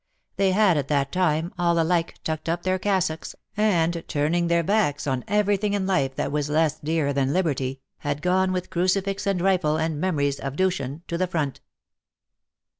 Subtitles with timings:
[0.35, 5.05] They had, at that time, all alike tucked up their cassocks, and, turning their backs
[5.05, 9.39] on everything in life that was less dear than liberty, had gone with crucifix and
[9.39, 11.59] rifle and memories of Dushan to the front.